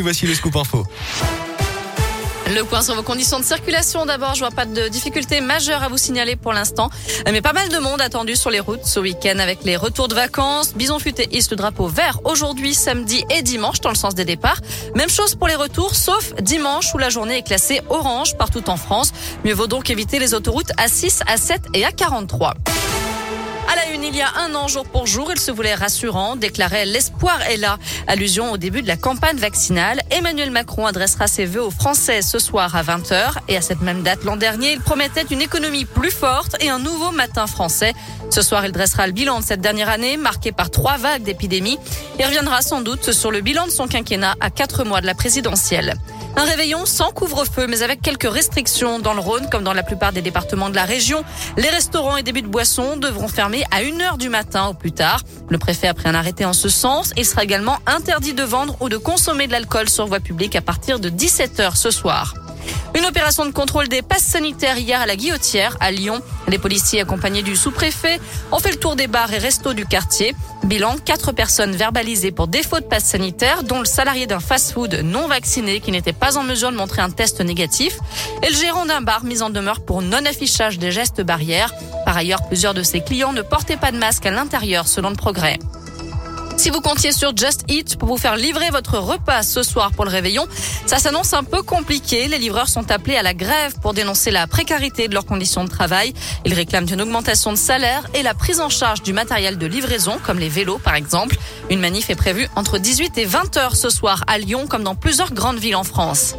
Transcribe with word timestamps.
voici 0.00 0.26
le 0.26 0.34
scoop 0.34 0.56
info. 0.56 0.84
Le 2.54 2.64
point 2.64 2.82
sur 2.82 2.96
vos 2.96 3.02
conditions 3.04 3.38
de 3.38 3.44
circulation. 3.44 4.06
D'abord, 4.06 4.34
je 4.34 4.40
vois 4.40 4.50
pas 4.50 4.66
de 4.66 4.88
difficultés 4.88 5.40
majeures 5.40 5.84
à 5.84 5.88
vous 5.88 5.98
signaler 5.98 6.34
pour 6.34 6.52
l'instant. 6.52 6.90
Mais 7.30 7.40
pas 7.40 7.52
mal 7.52 7.68
de 7.68 7.78
monde 7.78 8.00
attendu 8.00 8.34
sur 8.34 8.50
les 8.50 8.58
routes 8.58 8.84
ce 8.84 8.98
week-end 8.98 9.38
avec 9.38 9.62
les 9.62 9.76
retours 9.76 10.08
de 10.08 10.16
vacances. 10.16 10.74
Bison 10.74 10.98
futé 10.98 11.28
hisse 11.30 11.48
le 11.50 11.56
drapeau 11.56 11.86
vert 11.86 12.18
aujourd'hui, 12.24 12.74
samedi 12.74 13.24
et 13.30 13.42
dimanche 13.42 13.80
dans 13.80 13.90
le 13.90 13.94
sens 13.94 14.16
des 14.16 14.24
départs. 14.24 14.60
Même 14.96 15.10
chose 15.10 15.36
pour 15.36 15.46
les 15.46 15.54
retours, 15.54 15.94
sauf 15.94 16.34
dimanche 16.40 16.92
où 16.92 16.98
la 16.98 17.08
journée 17.08 17.38
est 17.38 17.46
classée 17.46 17.82
orange 17.88 18.36
partout 18.36 18.68
en 18.68 18.76
France. 18.76 19.12
Mieux 19.44 19.54
vaut 19.54 19.68
donc 19.68 19.88
éviter 19.88 20.18
les 20.18 20.34
autoroutes 20.34 20.72
à 20.76 20.88
6, 20.88 21.20
à 21.28 21.36
7 21.36 21.62
et 21.74 21.84
à 21.84 21.92
43. 21.92 22.54
Il 23.92 24.16
y 24.16 24.22
a 24.22 24.32
un 24.38 24.54
an, 24.54 24.68
jour 24.68 24.84
pour 24.84 25.06
jour, 25.06 25.30
il 25.32 25.38
se 25.38 25.50
voulait 25.50 25.74
rassurant, 25.74 26.36
déclarait 26.36 26.84
l'espoir 26.84 27.42
est 27.42 27.56
là. 27.56 27.78
Allusion 28.06 28.52
au 28.52 28.56
début 28.56 28.82
de 28.82 28.88
la 28.88 28.96
campagne 28.96 29.36
vaccinale. 29.36 30.00
Emmanuel 30.10 30.50
Macron 30.50 30.86
adressera 30.86 31.26
ses 31.26 31.44
vœux 31.44 31.62
aux 31.62 31.70
Français 31.70 32.22
ce 32.22 32.38
soir 32.38 32.74
à 32.76 32.82
20h. 32.82 33.38
Et 33.48 33.56
à 33.56 33.60
cette 33.60 33.80
même 33.80 34.02
date 34.02 34.24
l'an 34.24 34.36
dernier, 34.36 34.72
il 34.72 34.80
promettait 34.80 35.24
une 35.30 35.40
économie 35.40 35.84
plus 35.84 36.10
forte 36.10 36.56
et 36.60 36.68
un 36.68 36.78
nouveau 36.78 37.10
matin 37.10 37.46
français. 37.46 37.94
Ce 38.30 38.42
soir, 38.42 38.64
il 38.64 38.72
dressera 38.72 39.06
le 39.06 39.12
bilan 39.12 39.40
de 39.40 39.44
cette 39.44 39.60
dernière 39.60 39.88
année, 39.88 40.16
marquée 40.16 40.52
par 40.52 40.70
trois 40.70 40.96
vagues 40.96 41.22
d'épidémie. 41.22 41.78
et 42.18 42.24
reviendra 42.24 42.62
sans 42.62 42.82
doute 42.82 43.12
sur 43.12 43.30
le 43.30 43.40
bilan 43.40 43.66
de 43.66 43.72
son 43.72 43.86
quinquennat 43.86 44.34
à 44.40 44.50
quatre 44.50 44.84
mois 44.84 45.00
de 45.00 45.06
la 45.06 45.14
présidentielle. 45.14 45.94
Un 46.36 46.44
réveillon 46.44 46.86
sans 46.86 47.10
couvre-feu, 47.10 47.66
mais 47.68 47.82
avec 47.82 48.00
quelques 48.00 48.30
restrictions 48.30 48.98
dans 48.98 49.14
le 49.14 49.20
Rhône, 49.20 49.48
comme 49.50 49.64
dans 49.64 49.72
la 49.72 49.82
plupart 49.82 50.12
des 50.12 50.22
départements 50.22 50.70
de 50.70 50.74
la 50.74 50.84
région. 50.84 51.24
Les 51.56 51.68
restaurants 51.68 52.16
et 52.16 52.22
débits 52.22 52.42
de 52.42 52.48
boissons 52.48 52.96
devront 52.96 53.28
fermer 53.28 53.64
à 53.70 53.82
1h 53.82 54.16
du 54.18 54.28
matin 54.28 54.68
au 54.68 54.74
plus 54.74 54.92
tard. 54.92 55.20
Le 55.48 55.58
préfet 55.58 55.88
a 55.88 55.94
pris 55.94 56.08
un 56.08 56.14
arrêté 56.14 56.44
en 56.44 56.52
ce 56.52 56.68
sens. 56.68 57.12
Il 57.16 57.26
sera 57.26 57.42
également 57.44 57.78
interdit 57.86 58.34
de 58.34 58.42
vendre 58.42 58.76
ou 58.80 58.88
de 58.88 58.96
consommer 58.96 59.46
de 59.46 59.52
l'alcool 59.52 59.88
sur 59.88 60.06
voie 60.06 60.20
publique 60.20 60.56
à 60.56 60.62
partir 60.62 61.00
de 61.00 61.10
17h 61.10 61.76
ce 61.76 61.90
soir. 61.90 62.34
Opération 63.10 63.44
de 63.44 63.50
contrôle 63.50 63.88
des 63.88 64.02
passes 64.02 64.22
sanitaires 64.22 64.78
hier 64.78 65.00
à 65.00 65.04
la 65.04 65.16
Guillotière, 65.16 65.76
à 65.80 65.90
Lyon. 65.90 66.22
Les 66.46 66.58
policiers 66.58 67.00
accompagnés 67.00 67.42
du 67.42 67.56
sous-préfet 67.56 68.20
ont 68.52 68.60
fait 68.60 68.70
le 68.70 68.76
tour 68.76 68.94
des 68.94 69.08
bars 69.08 69.32
et 69.32 69.38
restos 69.38 69.74
du 69.74 69.84
quartier. 69.84 70.32
Bilan, 70.62 70.94
quatre 71.04 71.32
personnes 71.32 71.72
verbalisées 71.72 72.30
pour 72.30 72.46
défaut 72.46 72.78
de 72.78 72.84
passe 72.84 73.06
sanitaire, 73.06 73.64
dont 73.64 73.80
le 73.80 73.84
salarié 73.84 74.28
d'un 74.28 74.38
fast-food 74.38 75.00
non 75.02 75.26
vacciné 75.26 75.80
qui 75.80 75.90
n'était 75.90 76.12
pas 76.12 76.38
en 76.38 76.44
mesure 76.44 76.70
de 76.70 76.76
montrer 76.76 77.02
un 77.02 77.10
test 77.10 77.40
négatif 77.40 77.98
et 78.44 78.48
le 78.48 78.56
gérant 78.56 78.86
d'un 78.86 79.00
bar 79.00 79.24
mis 79.24 79.42
en 79.42 79.50
demeure 79.50 79.80
pour 79.80 80.02
non-affichage 80.02 80.78
des 80.78 80.92
gestes 80.92 81.20
barrières. 81.20 81.74
Par 82.04 82.16
ailleurs, 82.16 82.46
plusieurs 82.46 82.74
de 82.74 82.84
ses 82.84 83.00
clients 83.00 83.32
ne 83.32 83.42
portaient 83.42 83.76
pas 83.76 83.90
de 83.90 83.98
masque 83.98 84.24
à 84.24 84.30
l'intérieur 84.30 84.86
selon 84.86 85.10
le 85.10 85.16
progrès. 85.16 85.58
Si 86.60 86.68
vous 86.68 86.82
comptiez 86.82 87.10
sur 87.12 87.34
Just 87.34 87.64
Eat 87.68 87.96
pour 87.96 88.06
vous 88.06 88.18
faire 88.18 88.36
livrer 88.36 88.68
votre 88.68 88.98
repas 88.98 89.42
ce 89.42 89.62
soir 89.62 89.92
pour 89.92 90.04
le 90.04 90.10
réveillon, 90.10 90.46
ça 90.84 90.98
s'annonce 90.98 91.32
un 91.32 91.42
peu 91.42 91.62
compliqué. 91.62 92.28
Les 92.28 92.36
livreurs 92.36 92.68
sont 92.68 92.90
appelés 92.90 93.16
à 93.16 93.22
la 93.22 93.32
grève 93.32 93.72
pour 93.80 93.94
dénoncer 93.94 94.30
la 94.30 94.46
précarité 94.46 95.08
de 95.08 95.14
leurs 95.14 95.24
conditions 95.24 95.64
de 95.64 95.70
travail. 95.70 96.12
Ils 96.44 96.52
réclament 96.52 96.86
une 96.92 97.00
augmentation 97.00 97.50
de 97.50 97.56
salaire 97.56 98.06
et 98.12 98.22
la 98.22 98.34
prise 98.34 98.60
en 98.60 98.68
charge 98.68 99.00
du 99.00 99.14
matériel 99.14 99.56
de 99.56 99.64
livraison, 99.64 100.18
comme 100.22 100.38
les 100.38 100.50
vélos 100.50 100.76
par 100.76 100.96
exemple. 100.96 101.38
Une 101.70 101.80
manif 101.80 102.10
est 102.10 102.14
prévue 102.14 102.46
entre 102.56 102.76
18 102.76 103.16
et 103.16 103.24
20 103.24 103.56
heures 103.56 103.76
ce 103.76 103.88
soir 103.88 104.24
à 104.26 104.36
Lyon, 104.36 104.66
comme 104.68 104.84
dans 104.84 104.94
plusieurs 104.94 105.32
grandes 105.32 105.60
villes 105.60 105.76
en 105.76 105.84
France. 105.84 106.34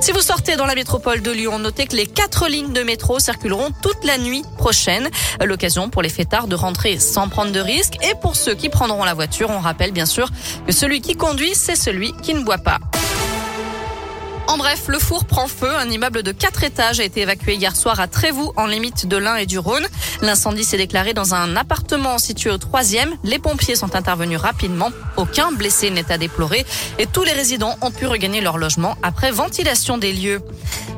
Si 0.00 0.12
vous 0.12 0.20
sortez 0.20 0.54
dans 0.54 0.66
la 0.66 0.76
métropole 0.76 1.20
de 1.20 1.32
Lyon, 1.32 1.58
notez 1.58 1.86
que 1.86 1.96
les 1.96 2.06
quatre 2.06 2.46
lignes 2.46 2.72
de 2.72 2.82
métro 2.82 3.18
circuleront 3.18 3.70
toute 3.82 4.04
la 4.04 4.18
nuit 4.18 4.44
prochaine. 4.56 5.10
L'occasion 5.44 5.88
pour 5.88 6.02
les 6.02 6.10
fêtards 6.10 6.46
de 6.46 6.54
rentrer 6.54 7.00
sans 7.00 7.28
prendre 7.28 7.50
de 7.50 7.60
risques 7.60 7.96
et 8.08 8.14
pour 8.20 8.36
ceux 8.36 8.54
qui 8.54 8.68
prendront 8.68 9.02
la 9.02 9.14
voiture, 9.14 9.50
on 9.50 9.63
rappelle 9.64 9.92
bien 9.92 10.06
sûr 10.06 10.28
que 10.66 10.72
celui 10.72 11.00
qui 11.00 11.16
conduit, 11.16 11.54
c'est 11.54 11.76
celui 11.76 12.12
qui 12.22 12.34
ne 12.34 12.44
boit 12.44 12.58
pas. 12.58 12.78
En 14.46 14.58
bref, 14.58 14.84
le 14.88 14.98
four 14.98 15.24
prend 15.24 15.48
feu. 15.48 15.74
Un 15.74 15.88
immeuble 15.88 16.22
de 16.22 16.30
quatre 16.30 16.64
étages 16.64 17.00
a 17.00 17.04
été 17.04 17.22
évacué 17.22 17.54
hier 17.54 17.74
soir 17.74 17.98
à 17.98 18.06
Trévoux, 18.06 18.52
en 18.56 18.66
limite 18.66 19.06
de 19.06 19.16
l'Ain 19.16 19.36
et 19.36 19.46
du 19.46 19.58
Rhône. 19.58 19.86
L'incendie 20.20 20.64
s'est 20.64 20.76
déclaré 20.76 21.14
dans 21.14 21.34
un 21.34 21.56
appartement 21.56 22.18
situé 22.18 22.50
au 22.50 22.58
troisième. 22.58 23.14
Les 23.24 23.38
pompiers 23.38 23.74
sont 23.74 23.96
intervenus 23.96 24.38
rapidement. 24.38 24.90
Aucun 25.16 25.50
blessé 25.50 25.90
n'est 25.90 26.12
à 26.12 26.18
déplorer 26.18 26.66
et 26.98 27.06
tous 27.06 27.24
les 27.24 27.32
résidents 27.32 27.76
ont 27.80 27.90
pu 27.90 28.06
regagner 28.06 28.40
leur 28.40 28.58
logement 28.58 28.96
après 29.02 29.30
ventilation 29.30 29.98
des 29.98 30.12
lieux. 30.12 30.40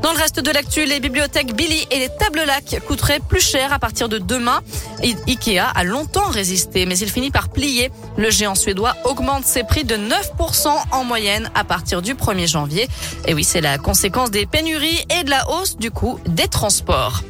Dans 0.03 0.12
le 0.12 0.19
reste 0.19 0.41
de 0.41 0.51
l'actu, 0.51 0.85
les 0.85 1.01
bibliothèques 1.01 1.55
Billy 1.55 1.87
et 1.91 1.99
les 1.99 2.09
tables 2.09 2.43
lacs 2.47 2.81
coûteraient 2.87 3.21
plus 3.21 3.41
cher 3.41 3.73
à 3.73 3.79
partir 3.79 4.09
de 4.09 4.19
demain. 4.19 4.61
Ikea 5.03 5.61
a 5.75 5.85
longtemps 5.85 6.29
résisté, 6.31 6.87
mais 6.87 6.99
il 6.99 7.11
finit 7.11 7.31
par 7.31 7.49
plier. 7.49 7.91
Le 8.17 8.31
géant 8.31 8.55
suédois 8.55 8.95
augmente 9.05 9.45
ses 9.45 9.65
prix 9.65 9.85
de 9.85 9.97
9% 9.97 10.69
en 10.93 11.05
moyenne 11.05 11.51
à 11.55 11.65
partir 11.65 12.03
du 12.03 12.15
1er 12.15 12.47
janvier. 12.47 12.89
Oui, 13.37 13.45
c'est 13.45 13.61
la 13.61 13.77
conséquence 13.77 14.31
des 14.31 14.47
pénuries 14.47 15.05
et 15.11 15.23
de 15.23 15.29
la 15.29 15.51
hausse 15.51 15.77
du 15.77 15.91
coût 15.91 16.19
des 16.27 16.49
transports. 16.49 17.21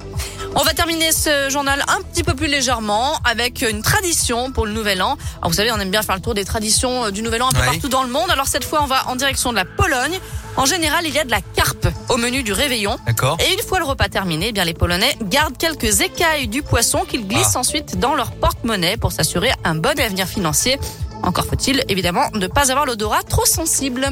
On 0.54 0.62
va 0.62 0.72
terminer 0.72 1.10
ce 1.10 1.50
journal 1.50 1.82
un 1.88 2.00
petit 2.00 2.22
peu 2.22 2.32
plus 2.34 2.46
légèrement 2.46 3.14
avec 3.24 3.60
une 3.68 3.82
tradition 3.82 4.52
pour 4.52 4.66
le 4.66 4.72
Nouvel 4.72 5.02
An. 5.02 5.16
Alors 5.38 5.50
vous 5.50 5.56
savez, 5.56 5.72
on 5.72 5.80
aime 5.80 5.90
bien 5.90 6.02
faire 6.02 6.14
le 6.14 6.20
tour 6.22 6.32
des 6.32 6.44
traditions 6.44 7.06
euh, 7.06 7.10
du 7.10 7.22
Nouvel 7.22 7.42
An 7.42 7.48
un 7.48 7.52
peu 7.52 7.64
partout 7.64 7.88
dans 7.88 8.04
le 8.04 8.08
monde. 8.08 8.30
Alors 8.30 8.46
cette 8.46 8.62
fois, 8.64 8.82
on 8.84 8.86
va 8.86 9.08
en 9.08 9.16
direction 9.16 9.50
de 9.50 9.56
la 9.56 9.64
Pologne. 9.64 10.20
En 10.56 10.64
général, 10.64 11.04
il 11.06 11.12
y 11.12 11.18
a 11.18 11.24
de 11.24 11.30
la 11.32 11.40
carpe 11.40 11.88
au 12.08 12.18
menu 12.18 12.44
du 12.44 12.52
réveillon. 12.52 12.96
D'accord. 13.04 13.36
Et 13.40 13.52
une 13.52 13.66
fois 13.66 13.80
le 13.80 13.84
repas 13.84 14.08
terminé, 14.08 14.46
eh 14.50 14.52
bien 14.52 14.64
les 14.64 14.74
Polonais 14.74 15.16
gardent 15.22 15.58
quelques 15.58 16.02
écailles 16.02 16.46
du 16.46 16.62
poisson 16.62 17.00
qu'ils 17.00 17.26
glissent 17.26 17.56
Ah. 17.56 17.58
ensuite 17.58 17.98
dans 17.98 18.14
leur 18.14 18.30
porte-monnaie 18.30 18.96
pour 18.96 19.10
s'assurer 19.10 19.50
un 19.64 19.74
bon 19.74 19.98
avenir 19.98 20.28
financier. 20.28 20.78
Encore 21.24 21.46
faut-il 21.46 21.84
évidemment 21.88 22.30
ne 22.34 22.46
pas 22.46 22.70
avoir 22.70 22.86
l'odorat 22.86 23.22
trop 23.24 23.44
sensible. 23.44 24.08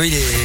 Oui, 0.00 0.10
les... 0.10 0.38